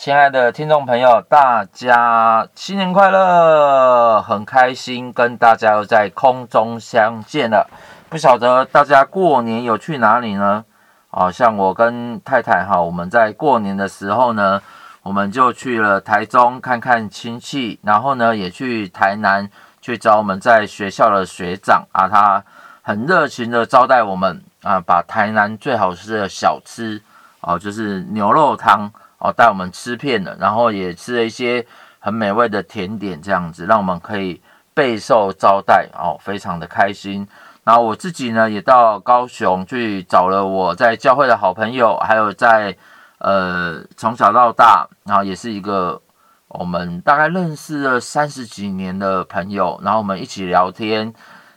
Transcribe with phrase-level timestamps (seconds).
[0.00, 4.22] 亲爱的听众朋友，大家新年快乐！
[4.22, 7.68] 很开心跟大家又在空中相见了。
[8.08, 10.64] 不晓得大家过年有去哪里呢？
[11.10, 14.62] 啊像我跟太太哈，我们在过年的时候呢，
[15.02, 19.50] 我们就去了台中看看亲戚，然后呢，也去台南
[19.82, 22.42] 去找我们在学校的学长啊，他
[22.80, 27.02] 很热情的招待我们啊，把台南最好吃的小吃
[27.42, 28.90] 哦，就是牛肉汤。
[29.20, 31.64] 哦，带我们吃遍了，然后也吃了一些
[32.00, 34.40] 很美味的甜点，这样子让我们可以
[34.74, 37.28] 备受招待哦，非常的开心。
[37.62, 42.74] 然后我自己呢，也到高雄去找了我在教会的好朋友，还有在
[43.18, 46.00] 呃从小到大，然后也是一个
[46.48, 51.12] 我们大概认识了三十几年的朋友，然后我们一起聊天。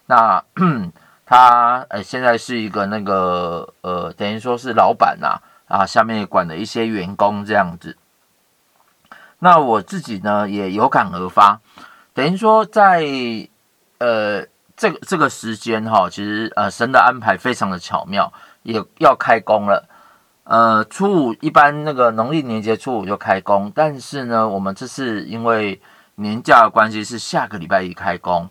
[0.05, 0.43] 那
[1.25, 5.39] 他呃现在是一个那个呃等于说是老板呐、
[5.73, 7.97] 啊，下面管的一些员工这样子，
[9.39, 11.59] 那我自己呢也有感而发，
[12.13, 13.03] 等于说在
[13.97, 14.45] 呃
[14.77, 19.89] 这个这个时间哈，其实呃神的安排非常的巧妙，也要开工了。
[20.43, 25.81] 呃，初五一般那个农历年节初五就开工，但是呢，我们这次因为
[26.15, 28.47] 年假的关系是下个礼拜一开工，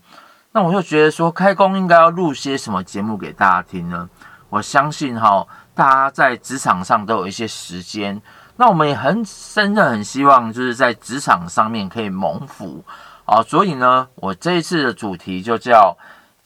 [0.50, 4.10] 那我就觉得说开工应该要录些什么节目给大家听呢？
[4.48, 5.46] 我相信哈。
[5.74, 8.20] 大家在职场上都有一些时间，
[8.56, 12.84] 那我们也很真的很希望就是在职场上面可以蒙福
[13.24, 15.96] 啊，所以呢，我这一次的主题就叫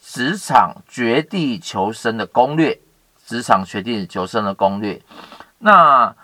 [0.01, 2.79] 职场绝地求生的攻略，
[3.27, 5.03] 职场绝地求生的攻略。
[5.59, 6.15] 那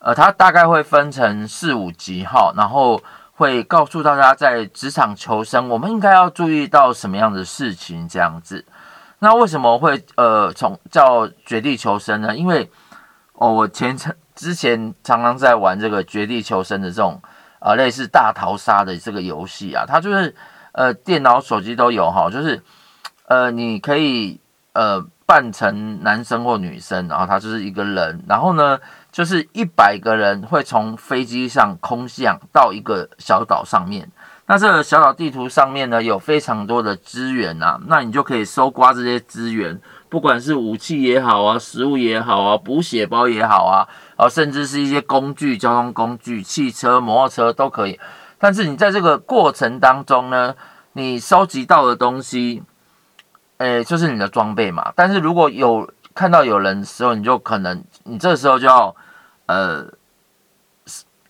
[0.00, 8.64] 呃，它大概会分成四五集哈，然后会告诉大家在职场求生，我们应该要注意到什么样的事情这样子。
[9.20, 12.34] 那为什么会呃从叫绝地求生呢？
[12.34, 12.70] 因为
[13.34, 17.20] 哦，我前程之前常常在玩这个绝地求生的这种
[17.60, 20.34] 呃类似大逃杀的这个游戏啊，它就是
[20.72, 22.62] 呃电脑、手机都有哈，就是
[23.26, 24.40] 呃你可以
[24.72, 28.78] 呃扮成男生或女生，然后他就是一个人，然后呢
[29.12, 34.10] 就是一百个人会从飞机上空降到一个小岛上面。
[34.50, 48.00] 那这个小岛地图上面呢，有非常多的资源呐，那你就可以搜刮这些资源，不管是武器也好啊，食物也好啊，补血包也好啊，啊，甚至是一些工具、交通工具、汽车、摩托车都可以。
[48.40, 50.52] 但是你在这个过程当中呢，
[50.94, 52.64] 你收集到的东西，
[53.58, 54.92] 诶，就是你的装备嘛。
[54.96, 58.96] 但是如果有看到有人的时候，你就可能，你这时候就要，
[59.46, 59.86] 呃，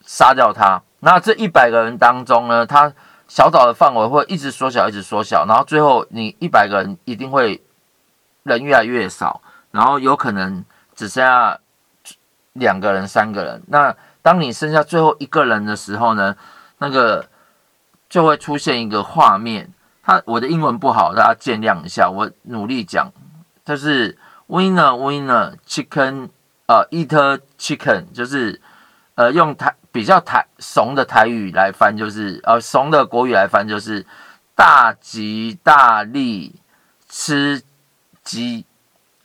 [0.06, 0.80] 杀掉他。
[1.00, 2.91] 那这一百个人当中呢，他
[3.30, 7.62] 小岛的范围会一直缩小，一直缩小，然后最后你一百个人一定会
[8.42, 10.64] 人越来越少，然后有可能
[10.96, 11.56] 只剩下
[12.54, 13.62] 两个人、三个人。
[13.68, 16.34] 那当你剩下最后一个人的时候呢，
[16.78, 17.24] 那个
[18.08, 19.72] 就会出现一个画面。
[20.02, 23.12] 他我的英文不好，大家见谅一下，我努力讲。
[23.64, 24.18] 就是
[24.48, 26.30] winner winner chicken，
[26.66, 28.60] 呃，eat chicken，就是
[29.14, 29.76] 呃用台。
[29.92, 34.06] 比较台怂的台语来翻就是，呃，怂的国语来翻就是
[34.54, 36.54] 大吉大利
[37.08, 37.60] 吃
[38.22, 38.64] 鸡，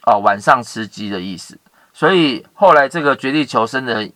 [0.04, 1.60] 哦，晚上吃鸡的意思。
[1.94, 4.10] 所以后来这个绝地求生的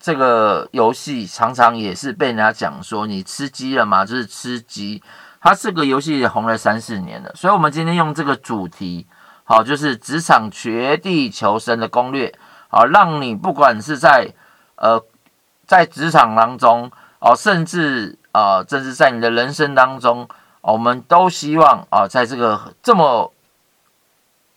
[0.00, 4.04] 这个游戏常常也是被人家讲说，你吃鸡了吗？
[4.04, 5.00] 就是吃鸡。
[5.40, 7.30] 它这个游戏也红了三四年了。
[7.36, 9.06] 所以我们今天用这个主题，
[9.44, 12.34] 好，就是职场绝地求生的攻略，
[12.68, 14.34] 好，让你不管是在
[14.74, 15.00] 呃。
[15.66, 20.28] 在职场当中哦，甚至啊，甚至在你的人生当中，
[20.60, 23.32] 我们都希望啊，在这个这么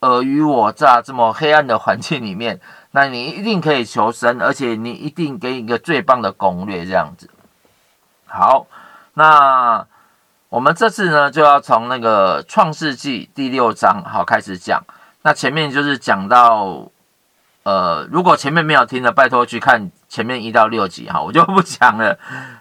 [0.01, 2.59] 尔虞我诈、这么黑暗的环境里面，
[2.91, 7.29] 那你一定可以求生，而且你一定给你一个最棒的攻略，这样子。
[8.27, 8.67] 好，
[9.15, 9.87] 那
[10.49, 14.83] 我们这次呢，就要从那个创世纪第六章好开始讲。
[15.21, 16.91] 那前面就是讲到，
[17.63, 19.91] 呃，如果前面没有听的，拜托去看。
[20.09, 22.17] 前面一到六集哈，我就 不讲了。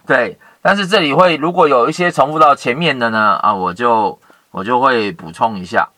[0.06, 4.16] 对，但是这里会如果有一些重复到前面的呢，啊，我就
[4.50, 5.88] 我就会补充一下。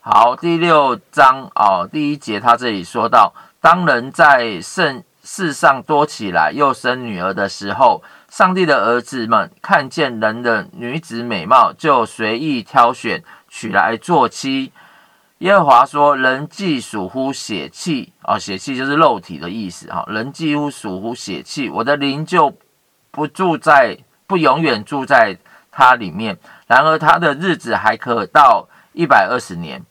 [0.00, 14.72] 好，第六章哦，第一节他这里说到，当人在圣世上多起来，又生女儿的时候，上帝的儿子们看见人的女子美貌，就随意挑选，娶来做妻。
[15.42, 20.04] 耶和华说：“人既属乎血气啊，血气就是肉体的意思哈。
[20.06, 22.54] 人既乎属乎血气，我的灵就
[23.10, 23.98] 不住在，
[24.28, 25.36] 不永远住在
[25.72, 26.38] 他里面。
[26.68, 29.82] 然而他的日子还可到一百二十年。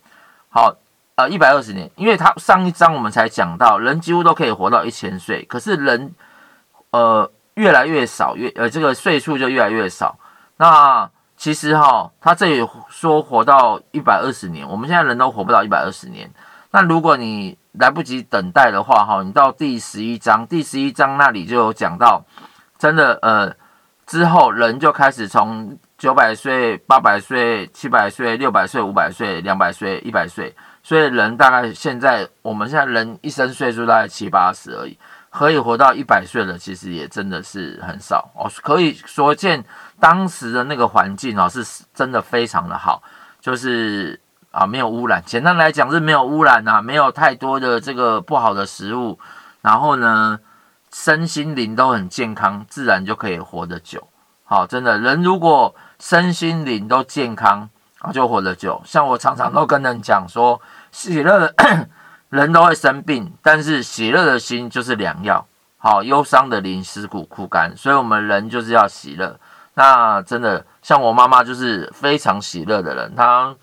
[0.48, 0.74] 好，
[1.15, 5.44] 呃，一百二十年，因为他上一章我们才讲到，人几乎都可以活到一千岁。
[5.44, 6.15] 可是人，
[6.92, 10.18] 呃，越来越少，越呃这个岁数就越来越少。
[10.56, 11.09] 那
[11.41, 16.29] 其实哈，他这里说活到一百二十年，我们现在人都活不到一百二十年。
[16.69, 22.23] 那如果你来不及等待的话，哈，你到第十一章，第十一章那里就有讲到，
[22.77, 23.51] 真的呃
[24.05, 34.95] 之后人就开始从九百岁、八百岁、七百岁、六百岁、五百岁、两百岁、一百岁，所以人大概现在我们现在人一生岁数大概七八十而已。
[35.31, 38.51] 可以活到一百岁的，其实也真的是很少哦。
[38.62, 39.63] 可以说见
[39.98, 43.01] 当时的那个环境哦，是真的非常的好，
[43.39, 44.19] 就是
[44.51, 45.24] 啊没有污染。
[45.25, 49.18] 简单来讲是没有污染啊，没有太多的这个不好的食物，
[49.62, 50.38] 然后呢，
[50.92, 54.06] 身心灵都很健康，自然就可以活得久。
[54.44, 57.69] 好，真的人如果身心灵都健康
[58.00, 58.81] 啊，就活得久。
[58.83, 60.60] 像我常常都跟人讲说，
[60.92, 61.54] 喜乐。
[62.31, 65.45] 人都会生病，但是喜乐的心就是良药。
[65.78, 69.38] 好，忧伤的灵尸骨枯干，所以我们人就是要喜乐。
[69.74, 73.54] 那真的像我妈妈就是非常喜乐的人，她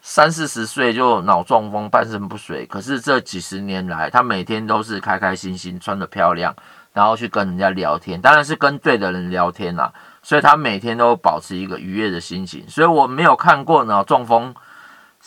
[0.00, 6.56] 三四十岁就脑中风，半身不遂，可是这几十年来，她每天都是开开心心，穿得漂亮，
[6.94, 9.92] 然后去跟人家聊天，当然是跟对的人聊天啦。
[10.22, 12.66] 所以她每天都保持一个愉悦的心情。
[12.66, 14.54] 所以我没有看过脑中风。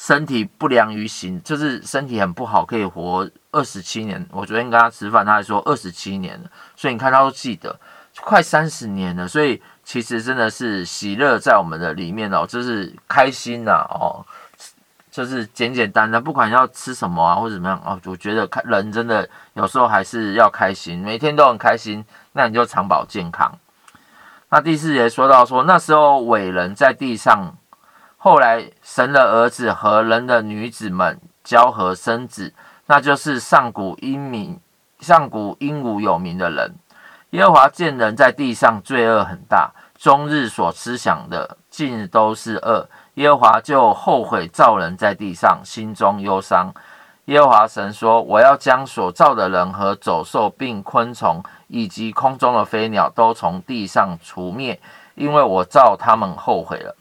[0.02, 4.26] 身体不良于行，就是身体很不好，可以活二十七年。
[4.32, 7.78] 我昨天跟他吃饭，他还说二十七年了，所以你看他都记得，
[8.22, 9.28] 快三十年了。
[9.28, 14.26] 所以其实真的是喜乐在我们的里面哦，就是开心呐哦，
[15.12, 23.54] 就是简简单单，不管要吃什么啊或者怎么样哦，我觉得看人真的有时候还是要开心，每天都很开心，那你就长保健康。
[24.48, 27.54] 那第四节说到说那时候伟人在地上。
[28.22, 32.54] 后来，神的儿子和人的女子们交合生子，
[32.86, 34.60] 那就是上古英名、
[35.00, 36.76] 上古英武有名的人。
[37.30, 42.90] 耶和华见人在地上罪恶很大，终日所思想的尽都是恶。
[43.14, 46.74] 耶和华就后悔造人在地上，心中忧伤。
[47.26, 54.78] 耶和华神说：“我要将所造的人和走兽，并昆虫，以及空中的飞鸟，都从地上除灭，
[55.16, 56.94] 因为我造他们后悔了。”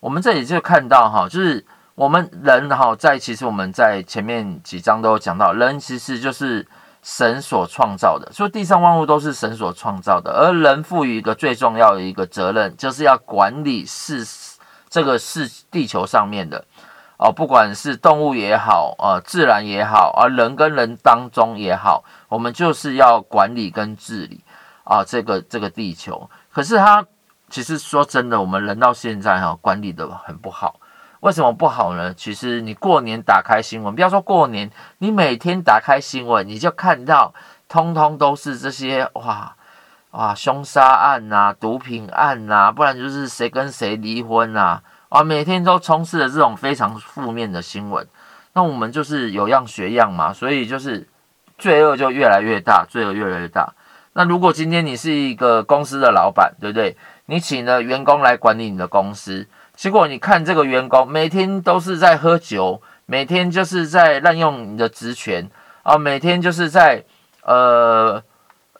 [0.00, 1.62] 我们这里就看到哈，就是
[1.94, 6.66] 我们人哈，在其实我们在前面几章都有讲到，人其实就是
[7.02, 14.26] 神所创造的，所以地上万物都是神所创造的，而人赋予一个最重要的一个责任，就是要管理世
[14.88, 16.64] 这个世地球上面的
[17.18, 24.42] 哦，不管是动物也好，呃，自然也好，而人跟人当中也好，我们就是要管理跟治理
[24.84, 27.04] 啊，这个这个地球，可是它。
[27.50, 30.80] 其实说真的，我们人到现在哈管理得很不好。
[31.20, 32.14] 为什么不好呢？
[32.14, 37.34] 其实你过年打开新闻，不要说过年，你每天打开新闻，你就看到
[37.68, 39.54] 通通都是这些哇
[40.12, 44.80] 哇凶杀案呐、毒品案呐、不然就是谁跟谁离婚呐
[45.10, 48.06] 啊，啊，每天都充斥着这种非常负面的新闻。
[48.54, 51.06] 那我们就是有样学样嘛，所以就是
[51.58, 53.74] 罪恶就越来越大，罪恶越来越大。
[54.14, 56.96] 那如果今天你是一个公司的老板，对不对？
[57.30, 59.46] 你请了员工来管理你的公司，
[59.76, 65.48] 结果你看这个员工每天都是在喝酒，每天就是在滥用你的职权
[65.84, 67.04] 啊，每天就是在
[67.44, 68.20] 呃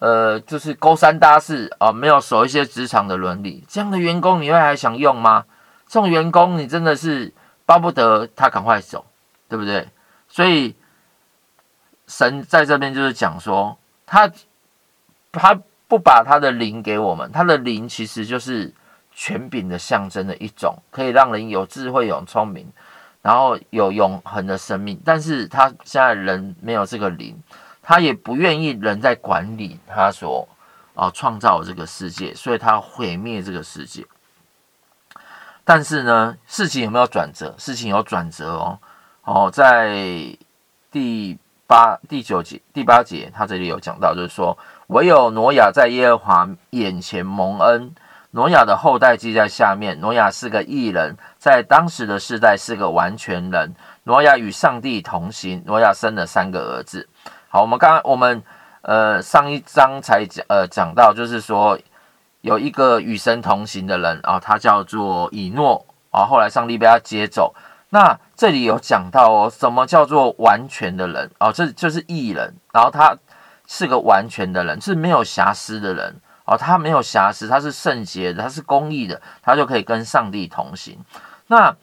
[0.00, 5.44] 呃，就是勾三搭四啊，没有守一些职场的伦理，这样的员工你会还想用吗？
[5.86, 7.32] 这种员工你真的是
[7.64, 9.06] 巴不得他赶快走，
[9.48, 9.86] 对不对？
[10.26, 10.74] 所以
[12.08, 14.28] 神在这边就是讲说，他
[15.30, 15.60] 他。
[15.90, 18.72] 不把他的灵给我们，他的灵其实就是
[19.12, 22.64] 权柄的象征的一种，可以让人有智慧、有聪明，
[23.22, 25.00] 然后有永恒的生命。
[25.04, 27.36] 但是他现在人没有这个灵，
[27.82, 30.48] 他也不愿意人在管理他所
[30.94, 34.06] 啊创造这个世界，所以他毁灭这个世界。
[35.64, 37.52] 但是呢，事情有没有转折？
[37.58, 38.78] 事情有转折哦。
[39.24, 39.92] 哦，在
[40.88, 44.56] 第八、第九节、第八节，他这里有讲到，就是说。
[44.90, 47.94] 唯有挪亚在耶和华眼前蒙恩，
[48.32, 50.00] 挪亚的后代记在下面。
[50.00, 53.72] 挪亚是个义人，在当时的世代是个完全人。
[54.02, 57.08] 挪亚与上帝同行，挪亚生了三个儿子。
[57.48, 58.42] 好，我们刚刚我们
[58.82, 61.78] 呃上一章才讲呃讲到，就是说
[62.40, 67.54] 有一个与神同行的人啊，他叫做以诺啊，后来上帝被他接走。
[67.90, 71.52] 那这里有讲到哦，什么叫做完全的人哦？
[71.52, 73.16] 这就是义人，然后他。
[73.72, 76.56] 是个完全的人，是没有瑕疵的人哦。
[76.58, 80.98] 他没有瑕疵，他是圣洁的，他是公义的，他就可以跟上帝同行。
[81.46, 81.76] 那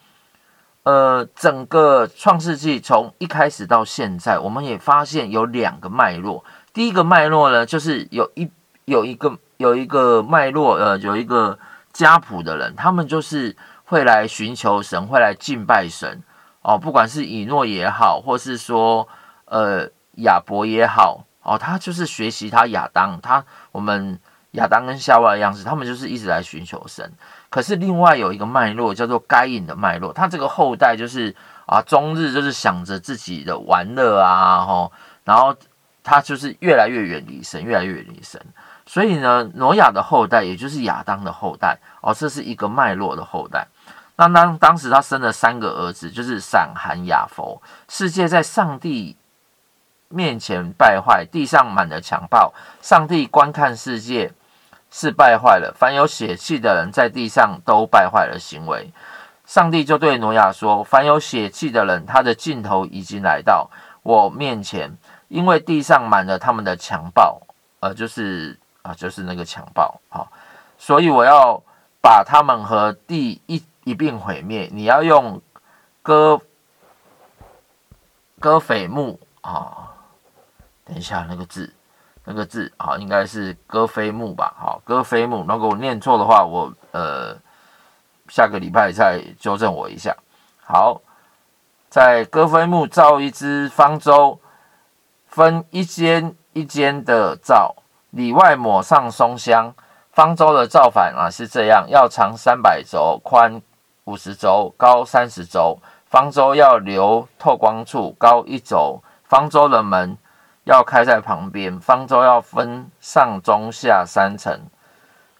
[0.83, 6.43] 呃，整个创世纪从一开始到现在，我们也发现有两个脉络。
[6.73, 8.51] 第一个脉络呢，就是有一
[8.83, 11.57] 有一个有一个脉络，呃，有一个
[11.93, 16.21] 家谱的人，他们就是会来寻求神，会来敬拜神
[16.61, 16.77] 哦。
[16.77, 19.07] 不管是以诺也好，或是说
[19.45, 19.89] 呃
[20.23, 24.19] 亚伯也好，哦，他就是学习他亚当，他我们
[24.51, 27.09] 亚当跟夏娃的样子，他们就是一直来寻求神。
[27.49, 31.33] 可是另外有一个脉络叫做该隐的脉络，他这个后代就是
[31.65, 34.91] 啊，终日就是想着自己的玩乐啊，吼，
[35.23, 35.55] 然后
[36.03, 38.41] 他就是越来越远离神，越来越远离神。
[38.85, 43.67] 所以呢，挪亚的后代也就是亚当的后代哦，这是一个脉络的后代。
[44.17, 47.61] 那当当时他生了三个儿子，就是闪、含、雅弗。
[47.87, 49.15] 世界在上帝
[50.09, 52.53] 面前败坏，地上满了强暴。
[52.81, 54.33] 上帝观看世界。
[54.89, 58.89] 是败坏了，凡有血气的人在地上都败坏了行为。
[59.45, 63.69] 上帝就对挪亚说：“凡有血气的人，他的尽头已经来到
[64.01, 64.97] 我面前，
[65.27, 67.41] 因为地上满了他们的强暴，
[67.81, 70.31] 呃，就是啊，就是那个强暴，好，
[70.77, 71.61] 所以我要
[72.01, 74.69] 把他们和地一一并毁灭。
[74.71, 75.41] 你要用
[76.01, 76.39] 戈
[78.39, 79.91] 戈斐木啊，
[80.87, 81.71] 等一下那个字。”
[82.29, 84.53] 那个字啊，应该是戈菲木吧？
[84.59, 85.45] 好，戈菲木。
[85.47, 87.33] 如果我念错的话，我呃
[88.27, 90.13] 下个礼拜再纠正我一下。
[90.59, 90.99] 好，
[91.89, 94.37] 在戈菲木造一只方舟，
[95.27, 97.73] 分一间一间的造，
[98.09, 99.73] 里外抹上松香。
[100.11, 103.61] 方舟的造法啊是这样：要长三百轴，宽
[104.03, 105.79] 五十轴，高三十轴。
[106.07, 109.01] 方舟要留透光处，高一轴。
[109.23, 110.17] 方舟的门。
[110.67, 114.59] 要开在旁边，方舟要分上中下三层。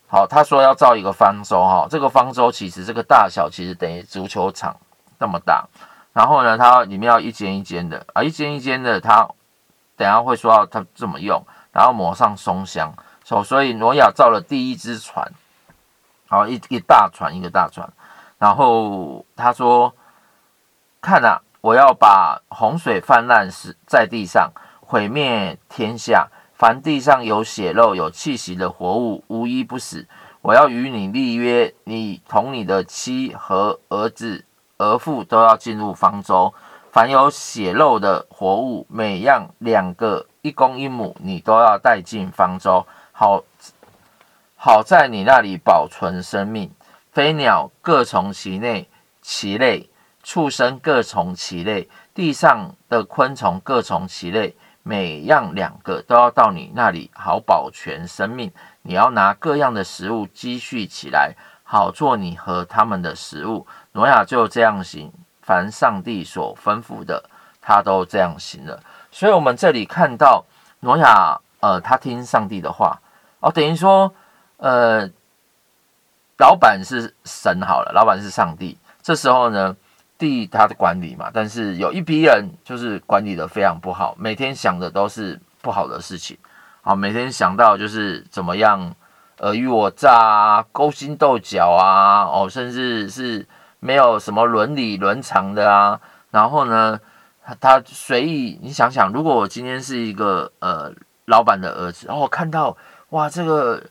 [0.07, 4.77] 好，他说要造一个方舟哈，这个方舟其实这个大小其实等于足球场
[5.19, 5.67] 那么大。
[6.13, 9.27] 然后呢，它里面要一间一间的啊，一间一间的，他
[9.98, 12.93] 等下会说到他怎么用，然后抹上松香。
[13.25, 15.29] 所所以挪亚造了第一只船，
[16.29, 17.91] 好，一一大船一个大船。
[18.38, 19.93] 然后他说
[21.01, 24.50] ：“看啊，我要把洪水泛滥时在地上。”
[24.89, 30.08] 毁灭天下，凡地上有血肉、有气息的活物，无一不死。
[30.41, 34.46] 我要与你立约，你同你的妻和儿子、
[34.77, 36.53] 儿妇都要进入方舟。
[36.89, 43.44] 凡有血肉的活物，每样两个，一公一母，你都要带进方舟，好
[44.56, 46.72] 好在你那里保存生命。
[47.12, 48.88] 飞鸟各从其内，
[49.22, 49.89] 其类；
[50.24, 54.56] 畜生各从其类；地上的昆虫各从其类。
[54.88, 58.50] 每样两个都要到你那里，好保全生命。
[58.84, 63.67] 你要拿各样的食物积蓄起来，好做你和他们的食物。
[63.91, 67.22] 挪亚就这样行，凡上帝所吩咐的，
[67.60, 68.82] 他都这样行了。
[69.12, 70.46] 所以，我们这里看到
[70.79, 73.01] 挪亚，呃，他听上帝的话
[73.41, 74.13] 哦，等于说，
[74.56, 75.10] 呃，
[76.38, 78.77] 老板是神好了，老板是上帝。
[79.01, 79.75] 这时候呢？
[80.18, 86.36] 地他的管理嘛，但是有一批人就是管理得非常不好，每天想的都是不好的事情，
[86.82, 88.96] 好，每天想到就是怎么样
[89.38, 93.48] 尔虞我诈啊，勾心斗角啊，哦，甚至是
[93.80, 96.00] 没有什么伦理伦常的啊。
[96.32, 97.00] 然后呢，
[97.60, 100.92] 他随意，你想想，如果我今天是一个呃
[101.26, 102.76] 老板的儿子，然后我看到
[103.10, 103.84] 哇，这个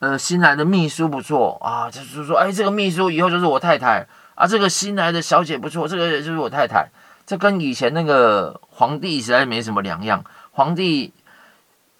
[0.00, 4.06] 呃新来的秘书不错啊，就是说，哎，这个秘书以后就是我太太。
[4.40, 6.88] 啊，这个新来的小姐不错，这个就是我太太。
[7.26, 10.24] 这跟以前那个皇帝实在没什么两样。
[10.52, 11.12] 皇帝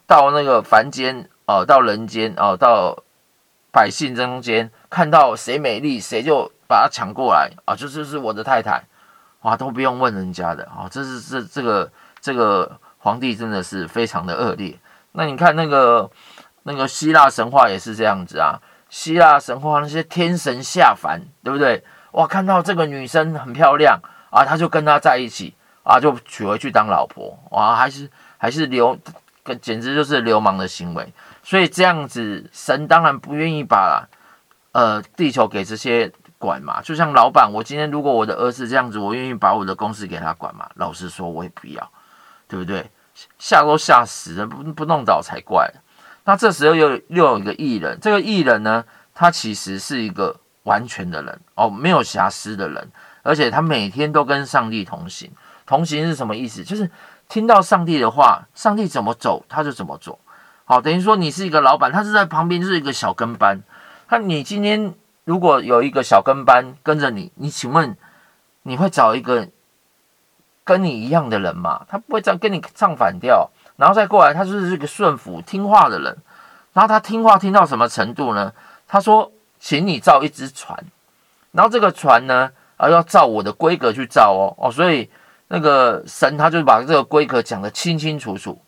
[0.07, 2.97] 到那个凡间哦，到人间哦，到
[3.71, 8.83] 百姓中间，看到谁美丽，谁就把她抢过来啊，这就是我的太太。
[9.43, 11.93] 哇，都不用问人家的啊，这是这这个
[12.23, 14.75] 这个皇帝真的是非常的恶劣。
[15.13, 16.11] 那你看那个
[16.63, 21.85] 那个希腊神话也是这样子啊，希腊神话那些天神下凡，对不对？
[22.13, 24.01] 哇，看到这个女生很漂亮
[24.31, 27.39] 啊，他就跟她在一起啊，就娶回去当老婆。
[27.51, 28.99] 哇，还是还是流，
[29.63, 31.13] 简直就是流氓的行为。
[31.43, 34.09] 所以这样子，神当然不愿意把
[34.73, 36.83] 呃地球给这些管嘛。
[36.83, 40.69] 就像老板，我今天如果我的儿子这样子，我愿意把我的公司给他管嘛？
[40.75, 41.91] 老实说，我也不要，
[42.49, 42.91] 对不对？
[43.39, 45.73] 吓都吓死了，不不弄倒才怪。
[46.25, 50.37] 那这时候又又有一个艺人，这个艺人呢，他其实是一个。
[50.71, 52.89] 完全的人哦，没有瑕疵的人，
[53.23, 55.29] 而且他每天都跟上帝同行。
[55.67, 56.63] 同行是什么意思？
[56.63, 56.89] 就是
[57.29, 60.17] 听到上帝的话，上帝怎么走他就怎么走。
[60.65, 63.61] 好，等于说你是一个老板，他是在旁边就是一个小跟班。
[64.09, 67.97] 那你今天如果有一个小跟班跟着你，你请问
[68.63, 69.49] 你会找一个
[70.63, 71.85] 跟你一样的人吗？
[71.89, 76.17] 他不会这样跟你唱反调，然后再过来，他就是一个顺服听话的人。
[76.73, 78.53] 然后他听话听到什么程度呢？
[78.87, 80.77] 他说：“请你造一只船，
[81.53, 85.09] 然后这个船呢，啊，要照我的规格去造哦哦，所以
[85.47, 88.61] 那个神他就把这个规格讲得清清楚楚。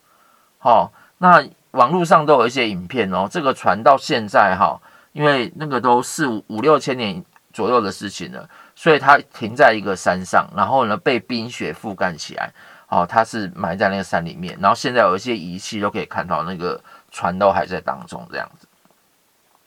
[0.59, 4.81] 好、那网络上都有一些影片哦，这个船到现在哈、
[5.13, 12.53] 因为那个都四五五六千年左右的事情了，所以它停在一个山上，然后呢被冰雪覆盖起来。
[12.89, 16.81] 哦，它是埋在那个山里面，然后现在有一些仪器都可以看到那个。”
[17.15, 18.67] 船都还在当中，这样子。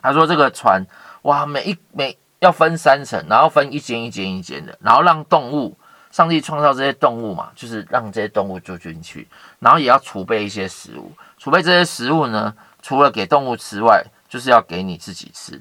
[0.02, 0.84] 他说：“这个船，
[1.26, 5.76] 哇，每一每要分三层，然后分一间一间一间的，然后让动物，
[6.12, 9.26] 上帝创造这些动物嘛，就是让这些动物住进去，
[9.58, 11.10] 然后也要储备一些食物。
[11.36, 15.60] 储备这些食物呢，除了给动物吃外，就是要给你自己吃。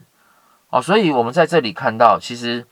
[0.70, 2.64] 哦，所以我们在这里看到，其实，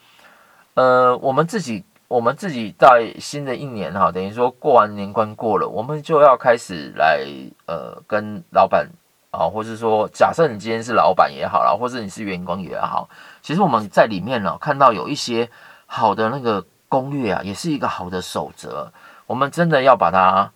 [0.76, 7.26] 呃，我们自己，我们自己在新的一年哈，等于说过完年关过了，我们就要开始来，
[7.66, 8.88] 呃，跟老板。”
[9.34, 13.10] 啊，或是说，假设你今天是老板也好啦，或者你是员工也好，
[13.42, 15.50] 其实我们在里面呢，看到有一些
[15.88, 18.94] 好的那个攻略啊，也是一个好的守则。
[19.26, 20.52] 我们真的要把它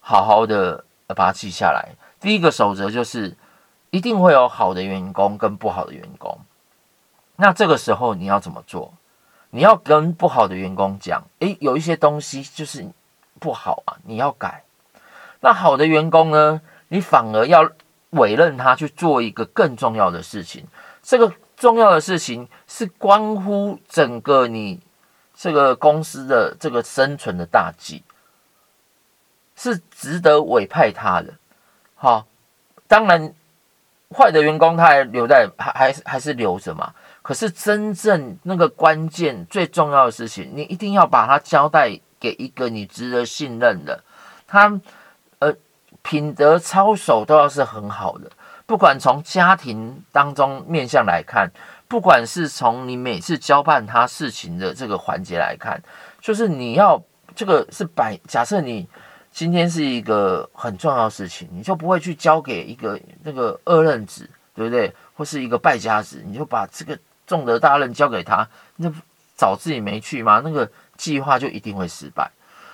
[0.00, 1.96] 好好的把它记下来。
[2.20, 3.34] 第一个守则就是，
[3.88, 6.38] 一定会有好的员工跟不好的员工。
[7.36, 8.92] 那这个时候你要怎么做？
[9.48, 12.86] 你要跟不好的员工讲，诶，有一些东西就是
[13.40, 14.64] 不好啊，你要改。
[15.40, 17.70] 那好的员工呢，你反而要。
[18.10, 20.66] 委任他去做一个更重要的事情，
[21.02, 24.80] 这个重要的事情是关乎整个你
[25.34, 28.02] 这个公司的这个生存的大计，
[29.54, 31.34] 是值得委派他的。
[31.94, 32.26] 好，
[32.86, 33.34] 当然
[34.16, 36.94] 坏的员工他还留在，还还是还是留着嘛。
[37.20, 44.02] 可是真正那个关键最重要的事情，你一定要把它交代给一个你值得信任的
[44.46, 44.80] 他。
[46.08, 48.30] 品德操守都要是很好的，
[48.64, 51.46] 不管从家庭当中面向来看，
[51.86, 55.78] 不管是从你每次交办他事情的这个环节来看，
[56.18, 56.98] 就是你要
[57.36, 58.88] 这个是摆，假设你
[59.30, 64.90] 今天是一个很重要的事情，你就不会去交给一个那个二任子，对不对？
[65.14, 68.90] 或是一个败家子，你就把这个重责大任交给他，那
[69.36, 70.40] 找自己没趣吗？
[70.42, 70.66] 那个
[70.96, 72.30] 计划就一定会失败。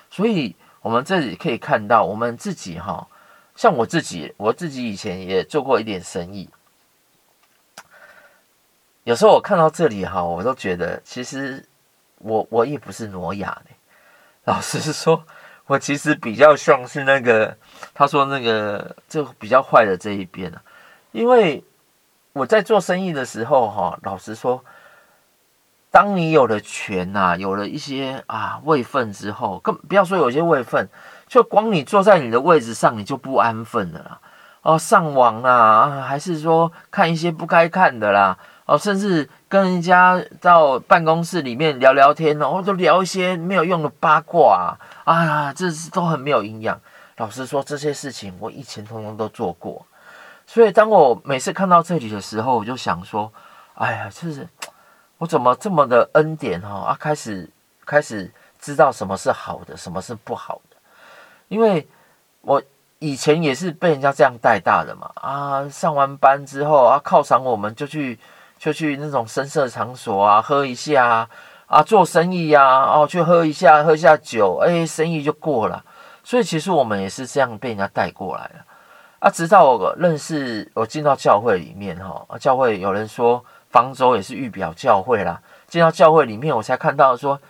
[0.09, 3.05] 所以，我们这里可以看到，我们自己哈。
[3.57, 6.49] 像我自己，我自己以前也做过一点生意。
[9.05, 11.65] 有时候我看到这里哈，我都觉得其实
[12.19, 13.71] 我我也不是挪亚呢。
[14.45, 15.25] 老实说，
[15.67, 17.57] 我其实比较像是那个
[17.93, 20.63] 他说那个就比较坏的这一边啊。
[21.13, 21.63] 因为
[22.33, 24.65] 我在做生意的时候哈，老实说，
[25.91, 30.89] 当你有了权呐，有了一些啊位分之后，更不要说有些位分。
[31.27, 34.21] 就光你坐在你的位置上，你就不安分了啦。
[34.63, 38.39] 哦，上网啊，还是说看一些不该看的啦。
[38.67, 46.81] 哦，甚至跟人家到办公室里面聊聊天哦，或者聊一些没有用的八卦啊，啊，这是都很没有营养。
[47.19, 49.85] 老实说，这些事情我以前通通都做过。
[50.47, 53.31] 所以当我每次看到这里的时候，我就想说，
[53.75, 54.49] 哎呀，就是
[55.19, 57.47] 我怎么这么的恩典哦啊，开始
[57.85, 60.74] 开始知道什么是好的，什么是不好的。
[61.55, 61.87] 因为
[62.41, 62.61] 我
[62.99, 68.19] 以前也是被人家这样带大的嘛，啊，上完班之后啊，犒赏我们就去
[68.59, 71.29] 就去那种声色场所啊，喝一下啊，
[71.67, 75.85] 啊，做生意呀，哦，去喝一下喝一下酒，哎，生意就过了。
[76.25, 78.55] 所以其实我们也是这样被人家带过来的
[79.21, 79.31] 啊。
[79.31, 87.41] 直到我认识我进到教会里面哈，教会有人说方舟也是预表教会啦，进到教会里面我才看到说，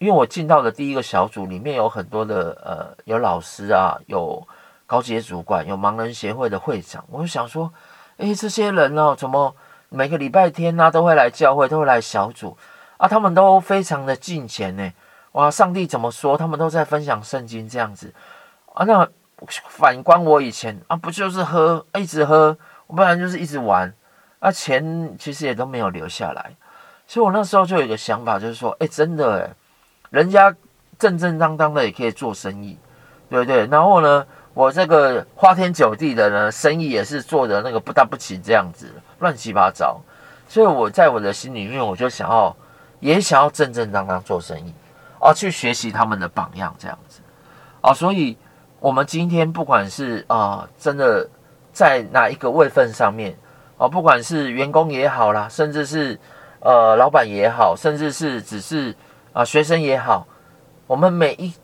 [0.00, 4.42] 因为我进到的第一个小组里面有很多的呃，有老师啊，有
[4.86, 7.04] 高级主管，有盲人协会的会长。
[7.10, 7.70] 我就想说，
[8.16, 9.54] 诶，这些人哦，怎么
[9.90, 12.56] 每个礼拜天呢、啊、都会来教会，都会来小组
[12.96, 13.06] 啊？
[13.06, 14.90] 他们都非常的敬虔呢。
[15.32, 16.34] 哇，上帝怎么说？
[16.34, 18.10] 他们都在分享圣经这样子
[18.72, 18.86] 啊。
[18.86, 19.06] 那
[19.68, 23.92] 反观我以前啊，不就是喝，一直喝，我不然就是一直玩
[24.38, 26.56] 啊，钱其实也都没有留下来。
[27.06, 29.54] 所以我那时候就有一个想法，就是说，诶，真的诶。
[30.10, 30.54] 人家
[30.98, 32.76] 正正当当的也可以做生意，
[33.28, 33.64] 对不对？
[33.66, 38.86] 然后呢，我这个花天酒地的呢，生意也是做的那个不大不齐这样子，
[39.20, 40.00] 乱七八糟。
[40.48, 42.54] 所以我在我的心里面，我就想要，
[42.98, 44.74] 也想要正正当当做生意，
[45.20, 47.20] 啊，去学习他们的榜样这样子，
[47.80, 48.36] 啊，所以
[48.80, 51.26] 我们今天不管是啊，真的
[51.72, 53.38] 在哪一个位分上面，
[53.78, 56.18] 啊，不管是员工也好啦，甚至是
[56.58, 58.92] 呃老板也好，甚至是只是。
[59.32, 60.26] 啊，学生也好，
[60.86, 61.54] 我们每一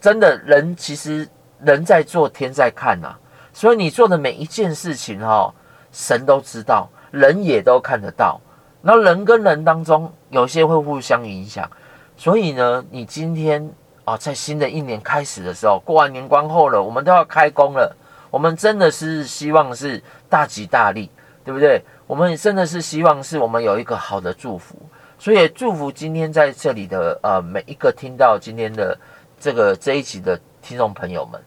[0.00, 1.28] 真的人，其实
[1.60, 3.18] 人在做，天在看呐、啊。
[3.52, 5.52] 所以你做的每一件事情哈，
[5.90, 8.40] 神都知道，人也都看得到。
[8.80, 11.70] 那人跟人当中有些会互相影响，
[12.16, 13.70] 所以呢，你今天
[14.04, 17.96] 啊，在新的一年开始的时候，过完年关后了，我们都要开工了。
[18.30, 21.10] 我们真的是希望是大吉大利，
[21.44, 21.82] 对不对？
[22.06, 24.74] 我们真的是希望是我们有一个好的祝福，
[25.22, 28.98] 所以祝福今天在这里的呃每一个听到今天的
[29.38, 31.40] 这个这一集的听众朋友们，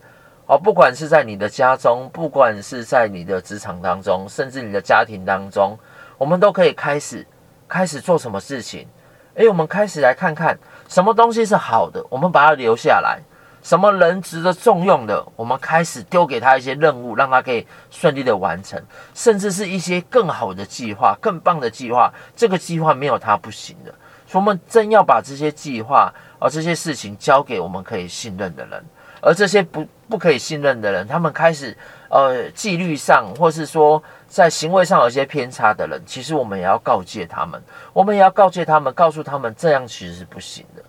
[0.45, 5.77] 哦，不管是在你的家中，不管是在你的职场当中，甚至你的家庭当中。
[6.17, 7.27] 我们都可以开始，
[7.67, 8.87] 开始做什么事情？
[9.33, 10.57] 诶，我们开始来看看
[10.87, 13.19] 什么东西是好的，我们把它留下来；
[13.65, 18.79] 什么人值得重用的，我们开始丢给他一些任务，让他可以顺利的完成，
[19.15, 22.13] 甚至是一些更好的计划、更棒的计划。
[22.35, 23.89] 这个计划没有他不行的，
[24.27, 28.85] 所以我们真要把这些计划而这些事情交给我们可以信任的人，
[29.19, 31.75] 而这些不不可以信任的人，他们开始
[32.11, 34.01] 呃纪律上，或是说。
[34.27, 37.61] 在行为上有些偏差的人，其实我们也要告诫他们，
[37.93, 40.83] 我们也要告诫他们，告诉他们这样其实是不行的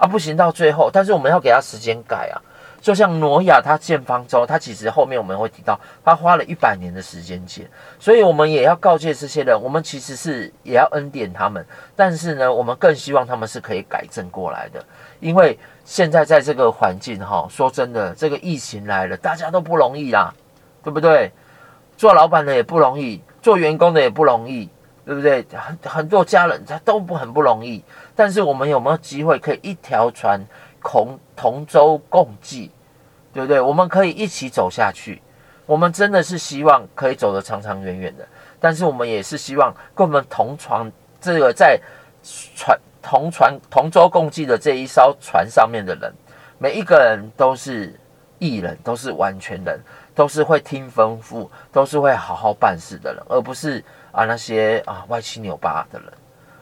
[0.00, 2.40] 啊，不行到最后，但是我们要给他时间改啊。
[2.80, 11.62] 就像挪亚他建方舟，他其实后面我们会提到，他花了一百年的时间建，所以我们也要告诫这些人，我们其实是也要恩典他们，
[11.94, 14.82] 但是呢，我们更希望他们是可以改正过来的，
[15.20, 20.32] 因为现在在这个环境哈，说真的，这个疫情来了，大家都不容易啦，
[20.82, 21.30] 对不对？
[21.98, 24.70] 做老板的也不容易，做员工的也不容易，
[25.04, 25.44] 对不对？
[25.52, 27.84] 很很多家人他都不很不容易，
[28.20, 30.38] 但是我们有没有机会可以一条船
[30.82, 32.70] 同同舟共济，
[33.32, 33.58] 对不对？
[33.58, 35.22] 我们可以一起走下去。
[35.64, 38.28] 我们真的是希望可以走得长长远远的，
[38.60, 41.80] 但是我们也是希望跟我们同船这个在
[42.54, 46.12] 船同船同舟共济的这一艘船上面的人，
[46.58, 47.98] 每一个人都是
[48.38, 49.80] 艺人，都是完全人。
[50.12, 56.12] 都是会听吩咐，都是会好好办事的人，而不是啊那些啊歪七扭八的人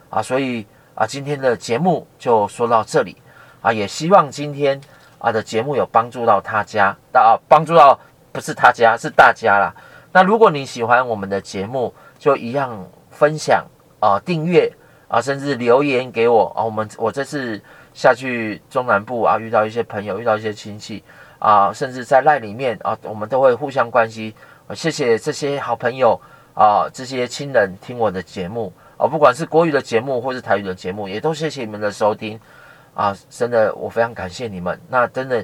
[0.08, 0.22] 啊。
[0.22, 0.64] 所以
[0.98, 3.16] 啊，今天的节目就说到这里
[3.62, 4.80] 啊，也希望今天
[5.20, 7.96] 啊的节目有帮助到他家，啊帮助到
[8.32, 9.72] 不是他家是大家啦。
[10.10, 13.64] 那如果你喜欢我们的节目，就一样分享
[14.00, 14.68] 啊、订阅
[15.06, 16.64] 啊，甚至留言给我啊。
[16.64, 17.62] 我们我这次
[17.94, 21.04] 下去中南部啊，遇到一些朋友，遇到一些亲戚。
[21.38, 24.34] 啊，甚至在赖里面啊，我们都会互相关心。
[24.74, 26.20] 谢谢这些好朋友
[26.54, 32.38] 啊，这些亲人听我的节目啊，不管是国语的节目或是台语的节目，也都谢谢你们的收听
[32.92, 33.16] 啊！
[33.30, 34.78] 真的，我非常感谢你们。
[34.88, 35.42] 那真的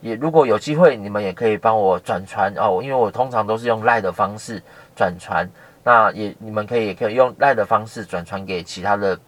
[0.00, 4.60] 也如果有机会，你们也可以帮我转传哦，因为我通常都是用赖的方式
[4.96, 5.48] 转传。
[5.84, 9.18] 那也你们可以也可以用赖的方式转传给其他的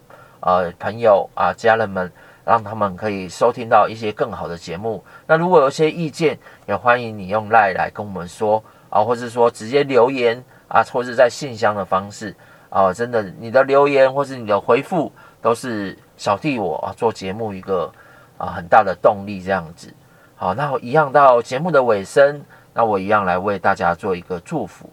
[0.41, 2.11] 呃朋友啊家人们。
[2.47, 5.05] 让他们可以收听到一些更好的节目。
[5.27, 12.33] 那如果有些意见，也欢迎你用赖来跟我们说啊，或是说直接留言啊，或是在信箱的方式
[12.77, 15.11] 啊，真的，你的留言或是你的回复，
[15.41, 17.91] 都是小弟我啊做节目一个
[18.37, 19.43] 啊很大的动力。
[19.43, 19.91] 这样子，
[20.37, 24.91] 好，那我一样到节目的尾声，那我一样来为大家做一个祝福。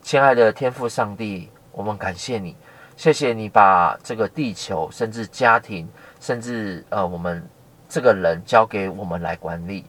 [0.00, 2.56] 亲爱的天父上帝，我们感谢你，
[2.96, 5.86] 谢谢你把这个地球，甚至家庭。
[6.18, 7.46] 甚至呃，我们
[7.90, 9.84] 这个人交给我们来管理，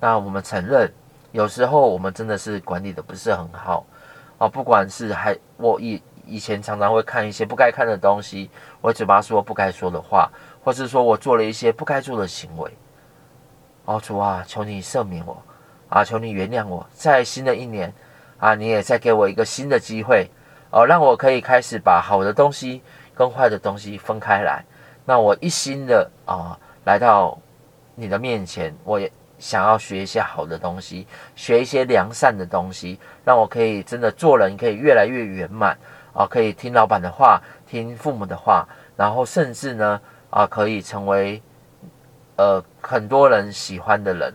[0.00, 0.90] 那我们承认，
[1.32, 3.84] 有时候我们真的是管理的不是很好
[4.38, 4.48] 啊。
[4.48, 8.48] 不管是还我以以前常常会看一些不该看的东西，
[8.80, 10.30] 我嘴巴说不该说的话，
[10.62, 12.70] 或是说我做了一些不该做的行为。
[13.84, 15.42] 哦，主啊，求你赦免我
[15.88, 17.92] 啊，求你原谅我，在新的一年
[18.38, 20.30] 啊，你也再给我一个新的机会
[20.70, 22.80] 哦，让我可以开始把好的东西
[23.12, 24.64] 跟坏的东西分开来。
[25.04, 27.36] 那我一心的啊，来到
[27.96, 35.76] 你的面前，我也想要学一些好的东西，学一些良善的东西，让我可以真的做人可以越来越圆满
[36.12, 41.42] 啊，可以听老板的话，听父母的话，然后甚至呢啊，可以成为
[42.36, 44.34] 呃很多人喜欢的人。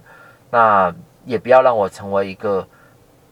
[0.50, 0.94] 那
[1.26, 2.68] 也不要让我成为一个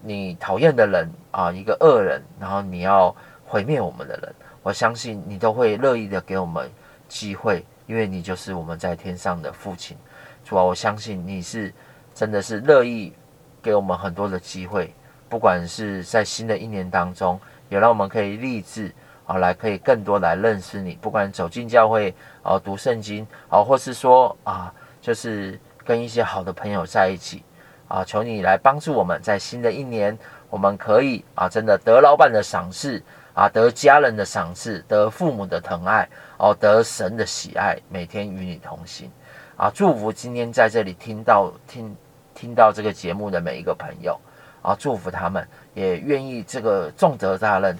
[0.01, 4.35] 你讨厌的人啊，一个恶人，然后你要毁灭我们的人。
[4.61, 6.69] 我相信你都会乐意的给我们。
[7.09, 9.95] 机会，因为你就是我们在天上的父亲，
[10.43, 11.71] 主啊，我相信你是
[12.11, 13.13] 真的是乐意
[13.61, 14.91] 给我们很多的机会，
[15.29, 17.39] 不管是在新的一年当中，
[17.73, 18.93] 也让我们可以立志
[19.25, 27.43] 啊，来可以更多来认识你，不管走进教会啊，读圣经啊，或是说啊，就是跟一些好的朋友在一起
[27.87, 30.15] 啊，求你来帮助我们在新的一年，
[30.51, 33.01] 我们可以啊，真的得老板的赏识。
[33.35, 36.07] 啊，得家人的赏赐，得父母的疼爱，
[36.37, 39.11] 哦，得神的喜爱，每天与你同行。
[39.57, 41.95] 啊，祝福今天在这里听到听
[42.35, 44.15] 听到这个节目的每一个朋友。
[44.61, 47.77] 啊，祝福他们，也愿意这个重责大任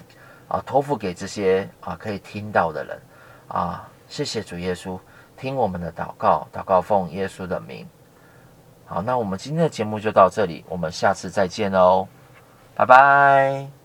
[0.48, 3.00] 啊，托付给这些啊可以听到的人
[3.48, 3.88] 啊。
[4.08, 4.98] 谢谢主耶稣，
[5.36, 7.86] 听我们的祷告，祷告奉耶稣的名。
[8.86, 12.06] 好，那我们今天的节目就到这里，我们下次再见喽，
[12.74, 13.83] 拜拜。